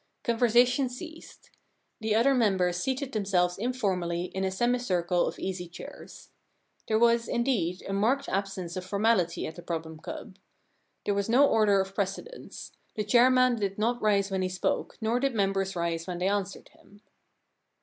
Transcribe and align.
Conversation 0.23 0.89
ceased. 0.89 1.51
The 1.99 2.15
other 2.15 2.33
members 2.33 2.77
seated 2.77 3.11
them 3.11 3.23
selves 3.23 3.59
informally 3.59 4.31
in 4.33 4.43
a 4.43 4.49
semicircle 4.49 5.27
of 5.27 5.37
easy 5.37 5.67
chairs. 5.69 6.31
There 6.87 6.97
was, 6.97 7.27
indeed, 7.27 7.83
a 7.87 7.93
marked 7.93 8.27
absence 8.27 8.75
of 8.75 8.83
formality 8.83 9.45
at 9.45 9.57
the 9.57 9.61
Problem 9.61 9.99
Club. 9.99 10.39
There 11.05 11.13
was 11.13 11.29
no 11.29 11.45
order 11.47 11.79
of 11.81 11.93
precedence. 11.93 12.71
The 12.95 13.03
chairman 13.03 13.53
8 13.53 13.55
The 13.57 13.59
Giraffe 13.59 13.59
Problem 13.59 13.69
did 13.69 13.77
not 13.79 14.01
rise 14.01 14.31
when 14.31 14.41
he 14.41 14.49
spoke, 14.49 14.97
nor 15.01 15.19
did 15.19 15.35
members 15.35 15.75
rise 15.75 16.07
when 16.07 16.17
they 16.17 16.27
answered 16.29 16.69
him. 16.69 17.03